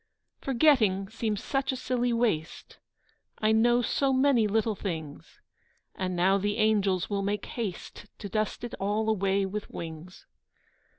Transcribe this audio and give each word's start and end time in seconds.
Forgetting 0.39 1.09
seems 1.11 1.43
such 1.43 1.69
silly 1.75 2.11
waste! 2.11 2.79
I 3.37 3.51
know 3.51 3.83
so 3.83 4.11
many 4.11 4.47
little 4.47 4.73
things, 4.73 5.39
And 5.93 6.15
now 6.15 6.39
the 6.39 6.57
Angels 6.57 7.07
will 7.07 7.21
make 7.21 7.45
haste 7.45 8.07
To 8.17 8.27
dust 8.27 8.63
it 8.63 8.73
all 8.79 9.07
away 9.09 9.45
with 9.45 9.69
wings! 9.69 10.25